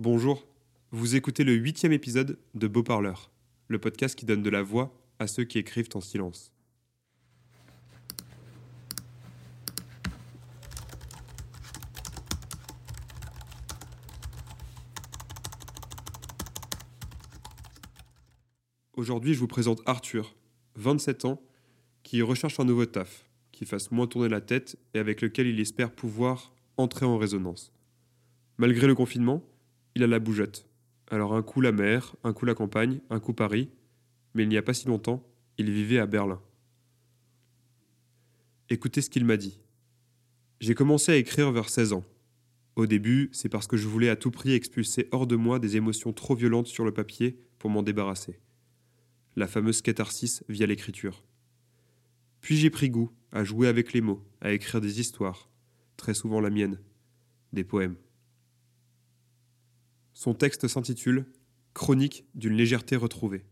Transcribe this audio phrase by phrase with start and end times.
[0.00, 0.46] Bonjour,
[0.92, 3.32] vous écoutez le huitième épisode de Beau Parleur,
[3.66, 6.52] le podcast qui donne de la voix à ceux qui écrivent en silence.
[18.92, 20.36] Aujourd'hui, je vous présente Arthur,
[20.76, 21.42] 27 ans,
[22.04, 25.58] qui recherche un nouveau taf, qui fasse moins tourner la tête et avec lequel il
[25.58, 27.72] espère pouvoir entrer en résonance.
[28.58, 29.42] Malgré le confinement,
[29.98, 30.64] il a la bougeotte.
[31.10, 33.68] Alors un coup la mer, un coup la campagne, un coup Paris,
[34.32, 36.40] mais il n'y a pas si longtemps, il vivait à Berlin.
[38.70, 39.58] Écoutez ce qu'il m'a dit.
[40.60, 42.04] J'ai commencé à écrire vers 16 ans.
[42.76, 45.76] Au début, c'est parce que je voulais à tout prix expulser hors de moi des
[45.76, 48.38] émotions trop violentes sur le papier pour m'en débarrasser.
[49.34, 51.24] La fameuse catharsis via l'écriture.
[52.40, 55.50] Puis j'ai pris goût à jouer avec les mots, à écrire des histoires,
[55.96, 56.78] très souvent la mienne,
[57.52, 57.96] des poèmes.
[60.18, 61.24] Son texte s'intitule
[61.74, 63.44] Chronique d'une légèreté retrouvée.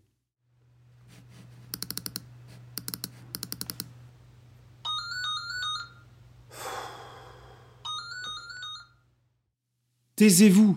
[10.16, 10.76] Taisez-vous.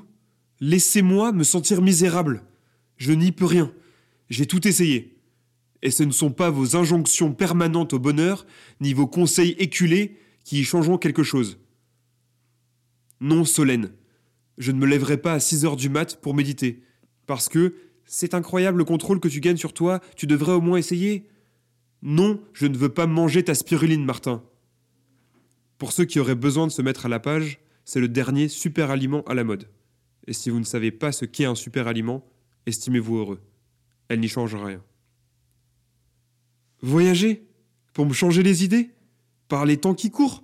[0.59, 2.43] Laissez-moi me sentir misérable.
[2.97, 3.73] Je n'y peux rien.
[4.29, 5.17] J'ai tout essayé.
[5.81, 8.45] Et ce ne sont pas vos injonctions permanentes au bonheur,
[8.79, 11.57] ni vos conseils éculés qui y changeront quelque chose.
[13.21, 13.91] Non, Solène,
[14.59, 16.83] je ne me lèverai pas à 6 heures du mat pour méditer.
[17.25, 17.73] Parce que
[18.05, 21.27] c'est incroyable le contrôle que tu gagnes sur toi, tu devrais au moins essayer.
[22.01, 24.43] Non, je ne veux pas manger ta spiruline, Martin.
[25.77, 28.91] Pour ceux qui auraient besoin de se mettre à la page, c'est le dernier super
[28.91, 29.69] aliment à la mode.
[30.27, 32.25] Et si vous ne savez pas ce qu'est un super aliment,
[32.65, 33.41] estimez-vous heureux.
[34.09, 34.83] Elle n'y change rien.
[36.81, 37.47] Voyager?
[37.93, 38.91] Pour me changer les idées?
[39.47, 40.43] Par les temps qui courent?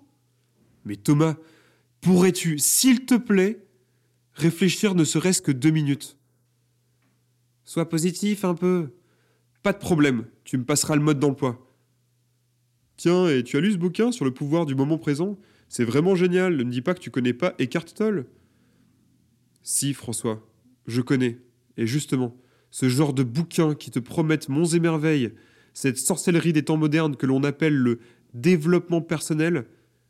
[0.85, 1.35] Mais Thomas,
[2.01, 3.64] pourrais-tu, s'il te plaît,
[4.35, 6.17] réfléchir ne serait-ce que deux minutes
[7.63, 8.89] Sois positif un peu.
[9.63, 11.65] Pas de problème, tu me passeras le mode d'emploi.
[12.97, 15.37] Tiens, et tu as lu ce bouquin sur le pouvoir du moment présent?
[15.67, 18.27] C'est vraiment génial, ne me dis pas que tu connais pas Eckhart Tolle.
[19.63, 20.47] Si, François,
[20.85, 21.39] je connais.
[21.77, 22.37] Et justement,
[22.69, 25.33] ce genre de bouquins qui te promettent monts et merveilles,
[25.73, 27.99] cette sorcellerie des temps modernes que l'on appelle le
[28.33, 29.65] développement personnel,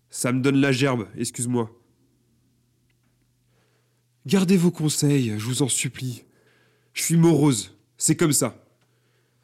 [0.10, 1.72] ça me donne la gerbe, excuse-moi.
[4.26, 6.24] Gardez vos conseils, je vous en supplie.
[6.94, 8.66] Je suis morose, c'est comme ça.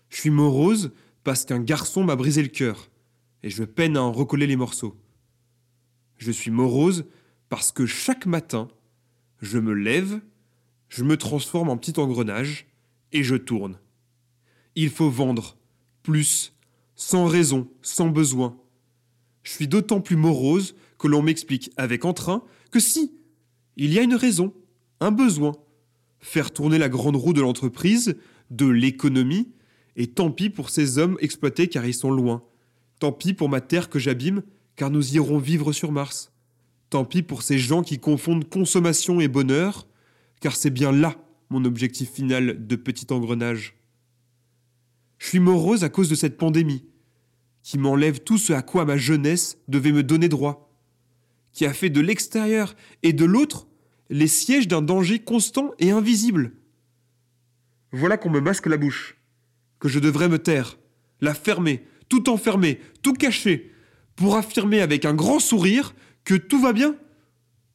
[0.09, 0.91] Je suis morose
[1.23, 2.89] parce qu'un garçon m'a brisé le cœur,
[3.43, 4.99] et je peine à en recoller les morceaux.
[6.17, 7.05] Je suis morose
[7.47, 8.69] parce que chaque matin,
[9.39, 10.19] je me lève,
[10.89, 12.65] je me transforme en petit engrenage
[13.11, 13.77] et je tourne.
[14.75, 15.57] Il faut vendre,
[16.01, 16.53] plus,
[16.95, 18.57] sans raison, sans besoin.
[19.43, 23.13] Je suis d'autant plus morose que l'on m'explique avec entrain que si,
[23.75, 24.53] il y a une raison,
[25.01, 25.51] un besoin,
[26.19, 28.15] faire tourner la grande roue de l'entreprise,
[28.51, 29.49] de l'économie,
[29.97, 32.43] et tant pis pour ces hommes exploités car ils sont loin.
[32.99, 34.43] Tant pis pour ma terre que j'abîme
[34.77, 36.31] car nous irons vivre sur Mars.
[36.89, 39.87] Tant pis pour ces gens qui confondent consommation et bonheur,
[40.39, 41.15] car c'est bien là
[41.49, 43.75] mon objectif final de petit engrenage.
[45.17, 46.85] Je suis morose à cause de cette pandémie,
[47.63, 50.73] qui m'enlève tout ce à quoi ma jeunesse devait me donner droit,
[51.51, 53.67] qui a fait de l'extérieur et de l'autre
[54.11, 56.51] les sièges d'un danger constant et invisible.
[57.91, 59.17] Voilà qu'on me masque la bouche,
[59.79, 60.77] que je devrais me taire,
[61.21, 63.73] la fermer, tout enfermer, tout cacher,
[64.15, 65.95] pour affirmer avec un grand sourire
[66.25, 66.95] que tout va bien?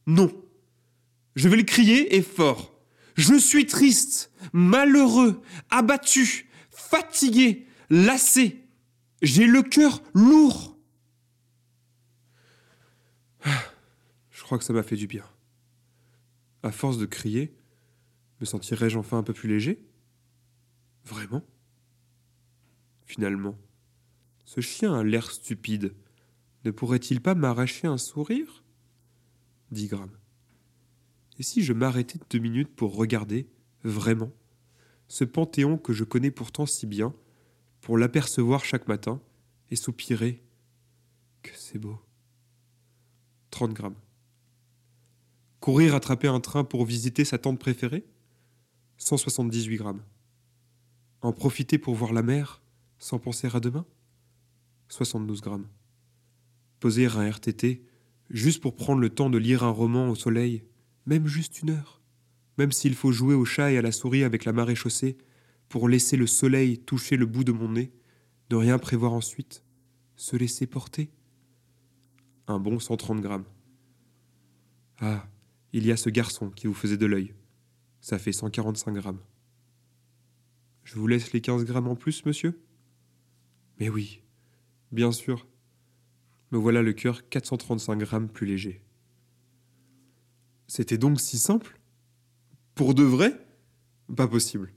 [0.05, 0.31] Non.
[1.35, 2.73] Je vais le crier et fort.
[3.15, 8.63] Je suis triste, malheureux, abattu, fatigué, lassé.
[9.23, 10.77] J'ai le cœur lourd.
[13.43, 15.23] Je crois que ça m'a fait du bien.
[16.63, 17.55] À force de crier,
[18.39, 19.85] me sentirais-je enfin un peu plus léger?
[21.05, 21.43] Vraiment?
[23.05, 23.57] Finalement,
[24.43, 25.93] ce chien a l'air stupide.
[26.65, 28.63] Ne pourrait-il pas m'arracher un sourire?
[29.71, 30.11] dit Graham.
[31.39, 33.47] Et si je m'arrêtais deux minutes pour regarder,
[33.83, 34.31] vraiment,
[35.07, 37.13] ce panthéon que je connais pourtant si bien,
[37.81, 39.21] pour l'apercevoir chaque matin
[39.69, 40.43] et soupirer
[41.43, 41.99] Que c'est beau.
[43.51, 43.95] 30 grammes.
[45.67, 48.05] Courir attraper un train pour visiter sa tante préférée?
[48.99, 50.01] 178 grammes.
[51.19, 52.61] En profiter pour voir la mer
[52.99, 53.85] sans penser à demain?
[54.87, 55.67] 72 grammes
[56.79, 57.83] poser un RTT,
[58.29, 60.63] juste pour prendre le temps de lire un roman au soleil,
[61.05, 62.01] même juste une heure,
[62.57, 65.17] même s'il faut jouer au chat et à la souris avec la marée chaussée,
[65.67, 67.91] pour laisser le soleil toucher le bout de mon nez,
[68.51, 69.65] ne rien prévoir ensuite,
[70.15, 71.11] se laisser porter.
[72.47, 73.43] Un bon 130 grammes.
[75.01, 75.27] Ah,
[75.73, 77.33] il y a ce garçon qui vous faisait de l'œil.
[78.01, 79.21] Ça fait 145 grammes.
[80.83, 82.59] Je vous laisse les 15 grammes en plus, monsieur?
[83.79, 84.21] Mais oui,
[84.91, 85.47] bien sûr.
[86.51, 88.81] Me voilà le cœur 435 grammes plus léger.
[90.67, 91.79] C'était donc si simple?
[92.75, 93.45] Pour de vrai?
[94.15, 94.73] Pas possible.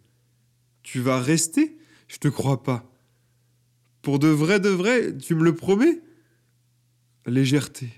[0.83, 1.79] Tu vas rester?
[2.09, 2.91] Je te crois pas.
[4.03, 6.01] Pour de vrai, de vrai, tu me le promets?
[7.27, 7.93] Légèreté,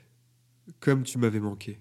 [0.80, 1.80] comme tu m'avais manqué.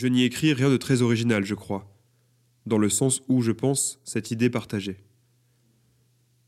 [0.00, 1.86] Je n'y écris rien de très original, je crois,
[2.64, 5.04] dans le sens où, je pense, cette idée partagée.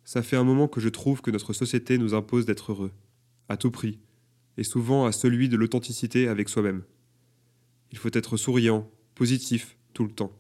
[0.05, 2.93] Ça fait un moment que je trouve que notre société nous impose d'être heureux,
[3.51, 3.99] à tout prix,
[4.57, 6.83] et souvent à celui de l'authenticité avec soi-même.
[7.91, 10.33] Il faut être souriant, positif, tout le temps.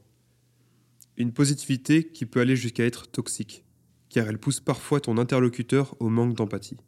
[1.18, 3.66] Une positivité qui peut aller jusqu'à être toxique,
[4.08, 6.78] car elle pousse parfois ton interlocuteur au manque d'empathie.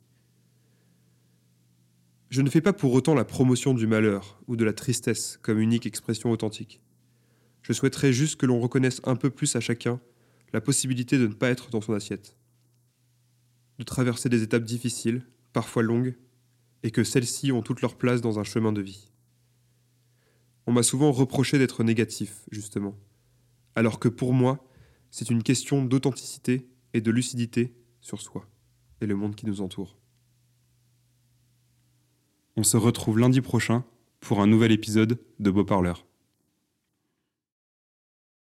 [2.35, 5.61] Je ne fais pas pour autant la promotion du malheur ou de la tristesse comme
[5.61, 6.83] unique expression authentique.
[7.63, 10.01] Je souhaiterais juste que l'on reconnaisse un peu plus à chacun
[10.53, 12.37] la possibilité de ne pas être dans son assiette,
[13.79, 16.17] de traverser des étapes difficiles, parfois longues,
[16.83, 19.13] et que celles-ci ont toute leur place dans un chemin de vie.
[20.67, 22.99] On m'a souvent reproché d'être négatif, justement,
[23.77, 24.69] alors que pour moi,
[25.13, 28.51] c'est une question d'authenticité et de lucidité sur soi
[29.01, 30.01] et le monde qui nous entoure.
[32.57, 33.83] On se retrouve lundi prochain
[34.21, 36.07] pour un nouvel épisode de Beau Parleur.